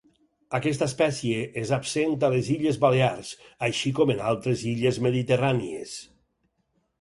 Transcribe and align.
Aquesta 0.59 0.85
espècie 0.91 1.41
és 1.63 1.73
absent 1.77 2.15
a 2.27 2.31
les 2.35 2.49
Illes 2.55 2.79
Balears, 2.85 3.29
així 3.69 3.93
com 4.01 4.15
en 4.15 4.25
altres 4.31 4.65
illes 4.73 4.99
mediterrànies. 5.09 5.95